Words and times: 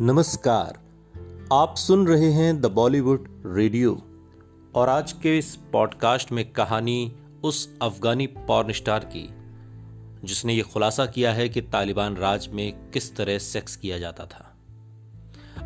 नमस्कार। 0.00 0.78
आप 1.52 1.74
सुन 1.76 2.06
रहे 2.06 2.30
हैं 2.32 2.60
द 2.60 2.66
बॉलीवुड 2.66 3.42
रेडियो 3.46 4.02
और 4.74 4.88
आज 4.88 5.12
के 5.12 5.38
इस 5.38 5.56
पॉडकास्ट 5.72 6.32
में 6.32 6.52
कहानी 6.52 7.12
उस 7.44 7.78
अफगानी 7.82 8.26
पॉर्न 8.26 8.72
स्टार 8.72 9.04
की, 9.16 9.28
जिसने 10.26 10.54
ये 10.54 10.62
खुलासा 10.62 11.06
किया 11.06 11.32
है 11.32 11.48
कि 11.48 11.60
तालिबान 11.60 12.16
राज 12.16 12.48
में 12.48 12.90
किस 12.90 13.16
तरह 13.16 13.38
सेक्स 13.38 13.76
किया 13.76 13.98
जाता 13.98 14.26
था। 14.26 14.56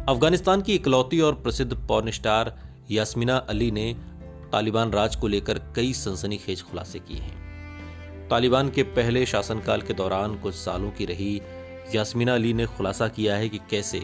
अफ़गानिस्तान 0.08 0.62
की 0.62 0.74
इकलौती 0.74 1.20
और 1.20 1.34
प्रसिद्ध 1.34 1.86
पॉर्न 1.88 2.10
स्टार 2.10 2.56
यास्मिना 2.90 3.36
अली 3.36 3.70
ने 3.70 3.96
तालिबान 4.52 4.90
राज 4.90 5.16
को 5.16 5.26
लेकर 5.26 5.58
कई 5.76 5.92
सनसनीखेज 5.92 6.62
खुलासे 6.62 6.98
किए 6.98 7.18
हैं। 7.18 8.28
तालिबान 8.28 8.70
के 8.70 8.82
पहले 8.82 9.26
शासनकाल 9.26 9.82
के 9.82 9.94
दौरान 9.94 10.38
कुछ 10.38 10.54
सालों 10.54 10.90
की 10.90 11.04
रही 11.04 11.42
यास्मिना 11.94 12.34
अली 12.34 12.52
ने 12.54 12.66
खुलासा 12.66 13.08
किया 13.08 13.36
है 13.36 13.48
कि 13.48 13.58
कैसे 13.58 13.98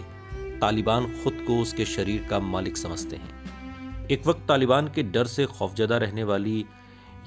तालिबान 0.60 1.06
खुद 1.24 1.32
को 1.46 1.60
उसके 1.62 1.84
शरीर 1.84 2.26
का 2.30 2.38
मालिक 2.38 2.76
समझते 2.76 3.16
हैं। 3.16 4.08
एक 4.08 4.26
वक्त 4.26 4.44
तालिबान 4.48 4.88
के 4.88 5.02
डर 5.02 5.26
से 5.26 5.46
खौफजदा 5.46 5.96
रहने 5.96 6.24
वाली 6.24 6.64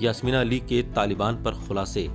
यास्मिना 0.02 0.40
अली 0.42 0.60
के 0.60 0.82
तालिबान 0.82 1.44
पर 1.44 1.52
खुलासे 1.52 2.08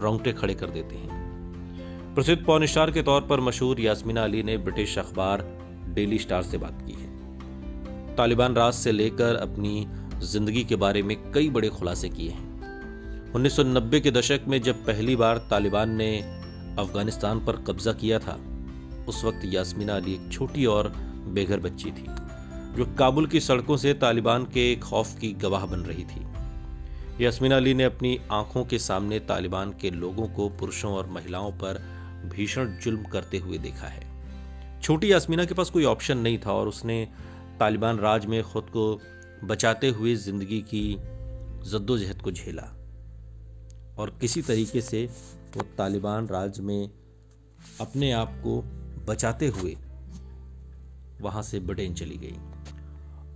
रोंगटे 0.00 0.32
खड़े 0.32 0.54
कर 0.54 0.70
देते 0.70 0.94
हैं। 0.94 2.14
प्रसिद्ध 2.14 2.44
पॉर्न 2.44 2.66
स्टार 2.66 2.90
के 2.90 3.02
तौर 3.02 3.20
पर 3.20 3.40
मशहूर 3.40 3.80
यास्मिना 3.80 4.24
अली 4.24 4.42
ने 4.42 4.56
ब्रिटिश 4.58 4.98
अखबार 4.98 5.44
डेली 5.88 6.18
स्टार 6.18 6.42
से 6.42 6.58
बात 6.58 6.82
की 6.86 6.92
है। 6.92 8.16
तालिबान 8.16 8.54
राज 8.54 8.72
से 8.74 8.92
लेकर 8.92 9.36
अपनी 9.36 9.86
ज़िंदगी 10.22 10.64
के 10.64 10.76
बारे 10.76 11.02
में 11.02 11.16
कई 11.32 11.50
बड़े 11.50 11.68
खुलासे 11.68 12.08
किए 12.08 12.30
हैं। 12.30 13.32
1990 13.32 14.00
के 14.00 14.10
दशक 14.10 14.40
में 14.48 14.62
जब 14.62 14.84
पहली 14.86 15.16
बार 15.16 15.38
तालिबान 15.50 15.90
ने 15.90 16.37
अफ़गानिस्तान 16.78 17.44
पर 17.44 17.56
कब्जा 17.66 17.92
किया 17.92 18.18
था। 18.18 18.38
उस 19.08 19.24
वक्त 19.24 19.44
यास्मिना 19.44 19.96
अली 19.96 20.14
एक 20.14 20.32
छोटी 20.32 20.66
और 20.66 20.88
बेघर 21.28 21.60
बच्ची 21.60 21.90
थी, 21.90 22.06
जो 22.76 22.86
काबुल 22.98 23.26
की 23.26 23.40
सड़कों 23.40 23.76
से 23.76 23.94
तालिबान 23.94 24.44
के 24.44 24.74
खौफ 24.76 25.18
की 25.18 25.32
गवाह 25.32 25.66
बन 25.66 25.80
रही 25.80 26.04
थी। 26.04 26.26
यास्मिना 27.24 27.56
अली 27.56 27.74
ने 27.74 27.84
अपनी 27.84 28.18
आँखों 28.32 28.64
के 28.64 28.78
सामने 28.78 29.18
तालिबान 29.20 29.72
के 29.72 29.90
लोगों 29.90 30.26
को 30.28 30.48
पुरुषों 30.48 30.92
और 30.92 31.06
महिलाओं 31.06 31.50
पर 31.52 31.82
भीषण 32.36 32.78
जुल्म 32.78 33.04
करते 33.04 33.38
हुए 33.38 33.58
देखा 33.58 33.86
है। 33.86 34.06
छोटी 34.82 35.12
यास्मिना 35.12 35.44
के 35.44 35.54
पास 35.54 35.70
कोई 35.70 35.84
ऑप्शन 35.84 36.18
नहीं 36.18 36.38
था 36.38 36.52
और 36.52 36.68
उसने 36.68 37.08
तालिबान 37.60 37.98
राज 37.98 38.26
में 38.26 38.42
खुद 38.42 38.66
को 38.70 39.00
बचाते 39.44 39.88
हुए 39.88 40.14
ज़िंदगी 40.14 40.60
की 40.60 40.96
जद्दोजहद 41.70 42.22
को 42.22 42.30
झेला। 42.32 42.62
और 43.98 44.18
किसी 44.20 44.42
तरीके 44.42 44.80
से 44.80 45.06
वो 45.56 45.62
तालिबान 45.78 46.26
राज 46.26 46.60
में 46.60 46.90
अपने 47.80 48.12
आप 48.12 48.40
को 48.46 48.62
बचाते 49.04 49.46
हुए 49.46 49.76
वहाँ 51.20 51.42
से 51.42 51.60
ब्रिटेन 51.60 51.94
चली 51.94 52.16
गई। 52.16 52.36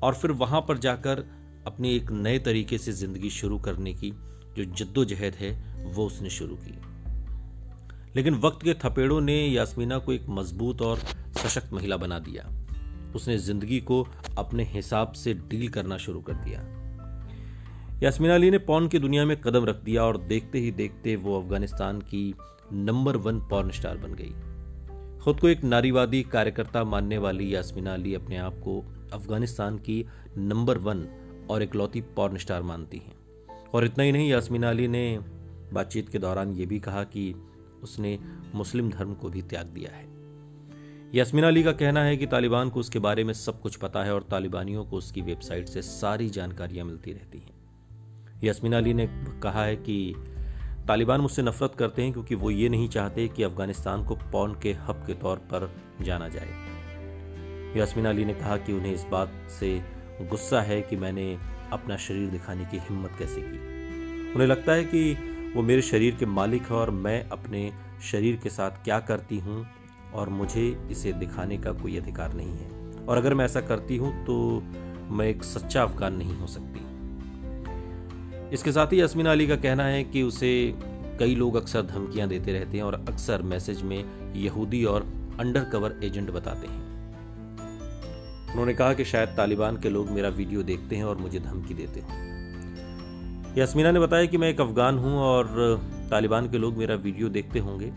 और 0.02 0.14
फिर 0.14 0.30
वहाँ 0.30 0.60
पर 0.60 0.78
जाकर 0.78 1.19
अपनी 1.66 1.96
एक 1.96 2.10
नए 2.10 2.38
तरीके 2.38 2.78
से 2.78 2.92
ज़िंदगी 2.92 3.30
शुरू 3.30 3.58
करने 3.58 3.94
की 3.94 4.10
जो 4.56 4.64
जद्दोजहद 4.64 5.34
है, 5.34 5.50
वो 5.92 6.06
उसने 6.06 6.30
शुरू 6.30 6.56
की। 6.56 6.78
लेकिन 8.16 8.34
वक्त 8.34 8.62
के 8.62 8.74
थपेड़ों 8.74 9.20
ने 9.20 9.47
यास्मीना 9.47 9.98
को 9.98 10.12
एक 10.12 10.26
मज़बूत 10.28 10.82
और 10.82 10.98
सशक्त 11.38 11.72
महिला 11.72 11.97
बना 11.97 12.19
दिया। 12.19 12.50
उसने 13.14 13.38
ज़िंदगी 13.38 13.80
को 13.80 14.08
अपने 14.38 14.64
हिसाब 14.64 15.12
से 15.12 15.34
डील 15.34 15.69
करना 15.69 15.97
शुरू 15.97 16.20
कर 16.20 16.34
दिया। 16.34 16.81
यास्मीना 18.03 18.34
अली 18.34 18.50
ने 18.50 18.58
पॉर्न 18.58 18.89
की 18.89 18.98
दुनिया 18.98 19.25
में 19.25 19.41
कदम 19.41 19.64
रख 19.64 19.77
दिया 19.77 20.05
और 20.05 20.19
देखते 20.19 20.58
ही 20.58 20.70
देखते 20.70 21.17
वो 21.17 21.42
अफ़गानिस्तान 21.42 22.00
की 22.00 22.34
नंबर 22.72 23.17
वन 23.17 23.41
पॉर्न 23.41 23.70
स्टार 23.70 23.97
बन 23.97 24.14
गई। 24.14 24.34
खुद 25.20 25.41
को 25.41 25.48
एक 25.48 25.64
नारीवादी 25.64 26.22
कार्यकर्ता 26.22 26.84
मानने 26.84 27.19
वाली 27.19 27.55
यास्मीना 27.55 27.94
अली 27.94 28.14
अपने 28.14 28.36
आप 28.36 28.55
को 28.55 28.84
अफ़गानिस्तान 29.12 29.78
की 29.78 30.06
नंबर 30.38 30.78
वन 30.78 31.09
और 31.50 31.62
इकलौती 31.62 32.00
पॉर्न 32.00 32.37
स्टार 32.37 32.62
मानती 32.62 32.99
हैं। 32.99 33.16
और 33.75 33.84
इतना 33.84 34.05
ही 34.05 34.12
नहीं, 34.12 34.31
यास्मीना 34.31 34.71
अली 34.71 34.88
ने 34.88 35.19
बातचीत 35.72 36.09
के 36.09 36.19
दौरान 36.19 36.53
ये 36.53 36.66
भी 36.66 36.81
कहा 36.81 37.05
कि 37.05 37.34
उसने 37.82 38.19
मुस्लिम 38.55 38.91
धर्म 38.91 39.15
को 39.15 39.28
भी 39.28 39.43
त्याग 39.43 39.66
दिया 39.66 39.97
है। 39.97 40.06
यास्मीना 41.15 41.49
अली 41.49 41.62
का 41.62 41.72
कहना 41.72 42.05
है 42.05 42.16
कि 42.16 42.26
तालिबान 42.26 42.71
को 42.71 42.81
उसके 42.81 42.99
बारे 42.99 43.25
में 43.25 43.34
सब 43.34 43.60
कुछ 43.60 43.76
पता 43.76 44.05
है 44.05 44.15
और 44.15 44.22
तालिबानियों 44.22 44.84
को 44.84 44.97
उसकी 44.97 45.21
वेबसाइट 45.21 45.69
से 45.69 45.82
सारी 45.82 46.31
जानकारियाँ 46.31 46.87
मिलती 46.87 47.12
रहती 47.12 47.38
हैं। 47.38 47.62
यास्मीना 48.44 48.76
अली 48.76 48.94
ने 48.94 49.06
कहा 49.42 49.64
है 49.64 49.76
कि 49.76 50.14
तालिबान 50.88 51.20
मुझसे 51.20 51.42
नफरत 51.42 51.75
करते 51.78 52.03
हैं 52.03 52.12
क्योंकि 52.12 52.34
वो 52.34 52.50
ये 52.50 52.69
नहीं 52.69 52.88
चाहते 52.88 53.28
कि 53.28 53.42
अफ़गानिस्तान 53.42 54.04
को 54.04 54.14
पौन 54.32 54.54
के 54.62 54.72
हब 54.72 55.04
के 55.06 55.14
तौर 55.14 55.36
पर 55.36 55.70
जाना 56.03 56.28
जाए। 56.28 57.78
यास्मीना 57.78 58.08
अली 58.08 58.25
ने 58.25 58.34
कहा 58.34 58.56
कि 58.56 58.72
उन्हें 58.72 58.94
इस 58.94 59.04
बात 59.10 59.32
से 59.60 59.84
गुस्सा 60.22 60.62
है 60.62 60.81
कि 60.82 60.97
मैंने 60.97 61.38
अपना 61.72 61.97
शरीर 61.97 62.31
दिखाने 62.31 62.64
की 62.64 62.78
हिम्मत 62.78 63.10
कैसे 63.19 63.41
की। 63.41 63.58
उन्हें 64.32 64.48
लगता 64.48 64.72
है 64.72 64.84
कि 64.84 65.12
वो 65.56 65.62
मेरे 65.62 65.82
शरीर 65.82 66.14
के 66.14 66.26
मालिक 66.26 66.62
हैं 66.62 66.76
और 66.78 66.91
मैं 66.91 67.28
अपने 67.28 67.72
शरीर 68.10 68.36
के 68.36 68.50
साथ 68.50 68.70
क्या 68.70 69.00
करती 69.00 69.38
हूँ 69.38 69.66
और 70.14 70.28
मुझे 70.28 70.88
इसे 70.91 71.12
दिखाने 71.12 71.58
का 71.58 71.72
कोई 71.72 71.97
अधिकार 71.97 72.32
नहीं 72.32 72.52
है। 72.52 73.06
और 73.06 73.16
अगर 73.16 73.34
मैं 73.34 73.44
ऐसा 73.44 73.60
करती 73.60 73.97
हूँ 73.97 74.25
तो 74.25 74.62
मैं 75.14 75.26
एक 75.26 75.42
सच्चा 75.44 75.82
अफगान 75.82 76.14
नहीं 76.14 76.36
हो 76.36 76.47
सकती। 76.47 76.72
इसके 78.52 78.72
साथ 78.72 78.86
ही 78.86 79.00
यस्मिन 79.00 79.26
अली 79.26 79.46
का 79.46 79.56
कहना 79.56 79.84
है 79.84 80.04
कि 80.04 80.22
उसे 80.22 80.74
कई 81.18 81.34
लोग 81.34 81.56
अक्सर 81.56 81.82
धमकियाँ 81.82 82.28
देते 82.28 82.52
रहते 82.52 82.76
हैं 82.76 82.84
और 82.84 82.94
अक्सर 82.94 83.42
मैसेज 83.42 83.82
में 83.82 84.04
यहूदी 84.36 84.84
और 84.84 85.06
अंडर 85.40 85.64
कवर 85.64 85.94
एजेंट 86.04 86.30
बताते 86.30 86.66
हैं। 86.66 86.80
उन्होंने 88.50 88.74
कहा 88.74 88.92
कि 88.92 89.04
शायद 89.04 89.28
तालिबान 89.28 89.76
के 89.76 89.90
लोग 89.90 90.10
मेरा 90.10 90.28
वीडियो 90.28 90.62
देखते 90.62 90.96
हैं 90.96 91.04
और 91.04 91.16
मुझे 91.16 91.40
धमकी 91.40 91.74
देते 91.74 92.00
हैं। 92.00 92.20
यास्मीना 93.56 93.90
ने 93.90 94.00
बताया 94.00 94.26
कि 94.26 94.36
मैं 94.36 94.48
एक 94.48 94.60
अफगान 94.60 94.98
हूँ 94.98 95.19
और 95.19 95.46
तालिबान 96.10 96.50
के 96.50 96.58
लोग 96.58 96.76
मेरा 96.76 96.94
वीडियो 96.94 97.28
देखते 97.28 97.58
होंगे। 97.58 97.92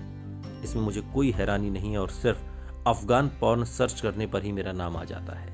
इसमें 0.64 0.82
मुझे 0.84 1.02
कोई 1.14 1.32
हैरानी 1.32 1.70
नहीं 1.70 1.92
है 1.92 1.98
और 1.98 2.10
सिर्फ़ 2.10 2.40
अफगान 2.88 3.28
पॉर्न 3.42 3.64
सर्च 3.64 4.02
करने 4.02 4.28
पर 4.28 4.44
ही 4.44 4.52
मेरा 4.52 4.72
नाम 4.72 4.98
आ 4.98 5.04
जाता 5.04 5.38
है। 5.40 5.54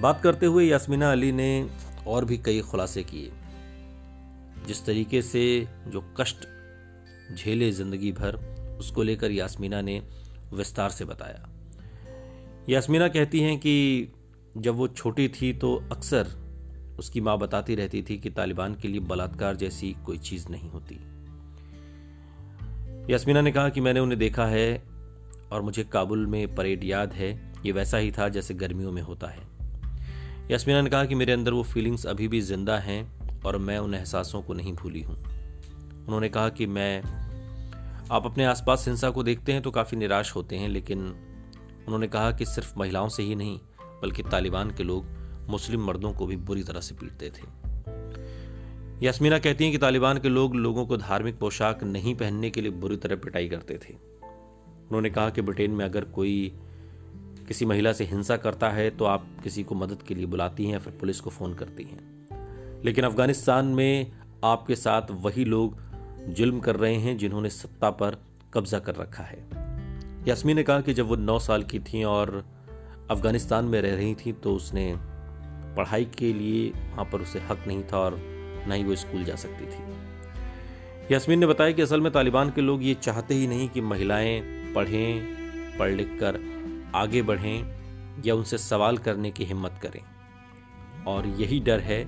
बात 0.00 0.20
करते 0.22 0.46
हुए 0.46 0.64
यास्मीना 0.64 1.12
अली 1.12 1.32
ने 1.32 1.50
और 2.06 2.24
भी 2.24 2.38
कई 2.38 2.60
खुलासे 2.60 3.02
किए। 3.02 3.32
जिस 4.66 4.86
तरीके 4.86 5.22
से 5.22 5.68
जो 5.88 6.00
कष्ट 6.20 6.46
झेले 7.36 7.70
ज़िंदगी 7.72 8.12
भर, 8.12 8.36
उसको 8.80 9.02
लेकर 9.02 9.30
यास्मीना 9.30 9.80
ने 9.80 10.02
विस्तार 10.52 10.90
से 10.90 11.04
बताया। 11.04 11.48
यास्मीना 12.68 13.08
कहती 13.08 13.40
हैं 13.40 13.58
कि 13.58 14.12
जब 14.56 14.74
वो 14.74 14.88
छोटी 14.88 15.28
थी 15.28 15.52
तो 15.52 15.74
अक्सर 15.92 16.26
उसकी 16.98 17.20
माँ 17.20 17.38
बताती 17.38 17.74
रहती 17.74 18.02
थी 18.02 18.18
कि 18.18 18.30
तालिबान 18.30 18.74
के 18.74 18.88
लिए 18.88 19.00
बलात्कार 19.00 19.56
जैसी 19.56 19.96
कोई 20.06 20.18
चीज़ 20.18 20.48
नहीं 20.48 20.70
होती। 20.70 20.94
यास्मीना 23.12 23.40
ने 23.40 23.52
कहा 23.52 23.68
कि 23.68 23.80
मैंने 23.80 24.00
उन्हें 24.00 24.18
देखा 24.18 24.46
है 24.46 24.82
और 25.52 25.62
मुझे 25.62 25.84
काबुल 25.84 26.26
में 26.26 26.54
परेड 26.54 26.84
याद 26.84 27.12
है, 27.12 27.52
ये 27.66 27.72
वैसा 27.72 27.96
ही 27.96 28.12
था 28.12 28.28
जैसे 28.28 28.54
गर्मियों 28.54 28.92
में 28.92 29.02
होता 29.02 29.26
है। 29.26 29.53
यास्मीना 30.50 30.80
ने 30.80 30.90
कहा 30.90 31.04
कि 31.04 31.14
मेरे 31.14 31.32
अंदर 31.32 31.52
वो 31.52 31.62
फीलिंग्स 31.62 32.06
अभी 32.06 32.28
भी 32.28 32.40
ज़िंदा 32.40 32.78
हैं 32.78 33.42
और 33.42 33.58
मैं 33.58 33.78
उन 33.78 33.94
एहसासों 33.94 34.42
को 34.42 34.54
नहीं 34.54 34.72
भूली 34.72 35.02
हूँ। 35.02 35.16
उन्होंने 36.06 36.28
कहा 36.28 36.48
कि 36.48 36.66
मैं, 36.66 37.02
आप 38.10 38.26
अपने 38.26 38.44
आसपास 38.44 38.84
हिंसा 38.88 39.10
को 39.10 39.22
देखते 39.22 39.52
हैं 39.52 39.62
तो 39.62 39.70
काफ़ी 39.70 39.98
निराश 39.98 40.34
होते 40.36 40.56
हैं, 40.56 40.68
लेकिन 40.68 40.98
उन्होंने 41.86 42.08
कहा 42.08 42.32
कि 42.32 42.46
सिर्फ़ 42.46 42.78
महिलाओं 42.78 43.08
से 43.08 43.22
ही 43.22 43.34
नहीं, 43.34 43.58
बल्कि 44.02 44.22
तालिबान 44.22 44.70
के 44.70 44.82
लोग 44.82 45.06
मुस्लिम 45.48 45.84
मर्दों 45.84 46.12
को 46.12 46.26
भी 46.26 46.36
बुरी 46.36 46.62
तरह 46.62 46.80
से 46.80 46.94
पीटते 46.94 47.30
थे। 47.30 47.46
यास्मीना 49.06 49.38
कहती 49.38 49.64
हैं 49.64 49.72
कि 49.72 49.78
तालिबान 49.78 50.18
के 50.18 50.28
लोग 50.28 50.54
लोगों 50.54 50.86
को 50.86 50.96
धार्मिक 50.96 51.38
पोशाक 51.38 51.84
नहीं 51.84 52.14
पहनने 52.14 52.50
के 52.50 52.60
लिए 52.60 52.70
बुरी 52.70 52.96
तरह 52.96 53.16
पिटाई 53.16 53.48
करते 53.48 53.74
थे। 53.74 53.94
उन्होंने 53.94 55.10
कहा 55.10 55.30
कि 55.30 55.42
ब्रिटेन 55.42 55.70
में 55.70 55.84
अगर 55.84 56.04
कोई 56.04 56.52
किसी 57.48 57.66
महिला 57.66 57.92
से 57.92 58.04
हिंसा 58.04 58.36
करता 58.36 58.70
है 58.70 58.90
तो 58.90 59.04
आप 59.04 59.26
किसी 59.44 59.62
को 59.64 59.74
मदद 59.74 60.02
के 60.02 60.14
लिए 60.14 60.26
बुलाती 60.26 60.66
हैं, 60.66 60.78
फिर 60.78 60.92
पुलिस 60.92 61.20
को 61.20 61.30
फ़ोन 61.30 61.54
करती 61.54 61.82
हैं। 61.82 62.82
लेकिन 62.84 63.04
अफ़गानिस्तान 63.04 63.66
में 63.66 64.12
आपके 64.44 64.76
साथ 64.76 65.02
वही 65.10 65.44
लोग 65.44 65.82
जुल्म 66.28 66.60
कर 66.60 66.76
रहे 66.76 66.94
हैं 66.94 67.16
जिन्होंने 67.18 67.50
सत्ता 67.50 67.90
पर 67.90 68.16
कब्जा 68.54 68.78
कर 68.78 68.94
रखा 68.94 69.22
है। 69.22 69.38
यास्मी 70.28 70.54
ने 70.54 70.62
कहा 70.62 70.80
कि 70.80 70.94
जब 70.94 71.06
वो 71.06 71.16
नौ 71.16 71.38
साल 71.38 71.62
की 71.62 71.80
थी 71.80 72.04
और 72.04 72.44
अफ़गानिस्तान 73.10 73.64
में 73.64 73.82
रह 73.82 73.94
रही 73.94 74.14
थी 74.14 74.32
तो 74.32 74.54
उसने 74.54 74.94
पढ़ाई 75.76 76.04
के 76.04 76.32
लिए 76.32 76.70
वहाँ 76.70 77.04
पर 77.04 77.20
उसे 77.20 77.38
हक 77.40 77.64
नहीं 77.66 77.82
था 77.82 77.98
और 77.98 78.18
ना 78.68 78.74
ही 78.74 78.84
वो 78.84 78.94
स्कूल 78.94 79.24
जा 79.24 79.36
सकती 79.36 79.66
थी। 79.66 81.14
यास्मीन 81.14 81.38
ने 81.38 81.46
बताया 81.46 81.72
कि 81.72 81.82
असल 81.82 82.00
में 82.00 82.12
तालिबान 82.12 82.50
के 82.50 82.60
लोग 82.60 82.84
ये 82.84 82.94
चाहते 82.94 83.34
ही 83.34 83.46
नहीं 83.46 83.68
कि 83.68 83.80
महिलाएँ 83.80 84.40
पढ़ें, 84.74 85.24
पढ़ 85.78 85.90
लिख 85.90 86.08
कर 86.20 86.53
आगे 86.94 87.22
बढ़ें 87.22 88.22
या 88.26 88.34
उनसे 88.34 88.58
सवाल 88.58 88.98
करने 88.98 89.30
की 89.30 89.44
हिम्मत 89.44 89.78
करें। 89.82 90.00
और 91.06 91.26
यही 91.26 91.60
डर 91.60 91.80
है, 91.80 92.00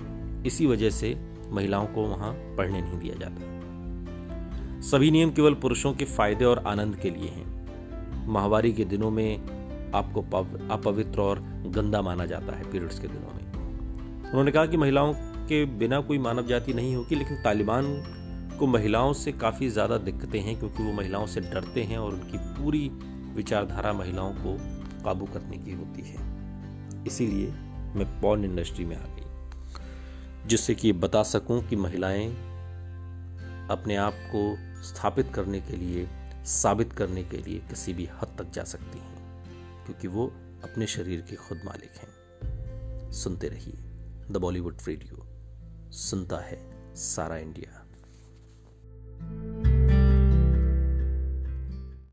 इसी 0.45 0.65
वजह 0.65 0.89
से 0.89 1.15
महिलाओं 1.51 1.87
को 1.87 2.01
वहाँ 2.01 2.31
पढ़ने 2.57 2.81
नहीं 2.81 2.99
दिया 2.99 3.15
जाता। 3.15 4.81
सभी 4.81 5.11
नियम 5.11 5.31
केवल 5.31 5.53
पुरुषों 5.53 5.93
के 5.93 6.05
फ़ायदे 6.05 6.45
और 6.45 6.63
आनंद 6.67 6.95
के 6.95 7.09
लिए 7.09 7.29
हैं। 7.29 8.25
माहवारी 8.27 8.71
के 8.73 8.85
दिनों 8.85 9.11
में 9.11 9.91
आपको 9.95 10.21
अपवित्र 10.73 11.21
और 11.21 11.39
गंदा 11.67 12.01
माना 12.01 12.25
जाता 12.25 12.55
है, 12.55 12.71
पीरियड्स 12.71 12.99
के 12.99 13.07
दिनों 13.07 13.33
में। 13.33 13.45
उन्होंने 14.29 14.51
कहा 14.51 14.65
कि 14.65 14.77
महिलाओं 14.77 15.13
के 15.47 15.63
बिना 15.77 15.99
कोई 16.01 16.17
मानव 16.17 16.47
जाति 16.47 16.73
नहीं 16.73 16.95
होगी, 16.95 17.15
लेकिन 17.15 17.41
तालिबान 17.43 17.85
को 18.59 18.67
महिलाओं 18.67 19.13
से 19.13 19.31
काफ़ी 19.31 19.69
ज़्यादा 19.69 19.97
दिक्कतें 19.97 20.39
हैं, 20.39 20.57
क्योंकि 20.59 20.83
वो 20.83 20.93
महिलाओं 20.93 21.25
से 21.25 21.41
डरते 21.41 21.83
हैं 21.83 21.97
और 21.97 22.13
उनकी 22.13 22.37
पूरी 22.37 22.89
विचारधारा 23.35 23.93
महिलाओं 23.93 24.33
को 24.35 24.57
काबू 25.07 25.25
करने 25.25 25.57
की 25.57 25.73
होती 25.73 26.01
है। 26.01 27.05
इसीलिए 27.05 27.51
मैं 27.95 28.05
पॉर्न 28.21 28.43
इंडस्ट्री 28.45 28.85
में 28.85 28.95
आ 28.95 29.05
गई, 29.05 30.47
जिससे 30.47 30.75
कि 30.75 30.91
बता 30.93 31.23
सकूँ 31.23 31.61
कि 31.67 31.75
महिलाएँ 31.75 32.27
अपने 33.71 33.95
आप 33.95 34.13
को 34.35 34.41
स्थापित 34.83 35.31
करने 35.35 35.61
के 35.61 35.77
लिए, 35.77 36.07
साबित 36.45 36.93
करने 36.93 37.23
के 37.23 37.37
लिए 37.37 37.59
किसी 37.59 37.93
भी 37.93 38.05
हद 38.05 38.35
तक 38.37 38.51
जा 38.51 38.63
सकती 38.63 38.99
हैं, 38.99 39.85
क्योंकि 39.85 40.07
वो 40.07 40.27
अपने 40.63 40.87
शरीर 40.87 41.21
के 41.21 41.35
खुद 41.35 41.61
मालिक 41.65 41.97
हैं। 41.97 43.11
सुनते 43.11 43.47
रहिए, 43.47 43.77
द 44.31 44.37
बॉलीवुड 44.37 44.77
रेडियो, 44.87 45.25
सुनता 45.91 46.37
है 46.37 46.59
सारा 46.95 47.37
इंडिया। 47.37 47.76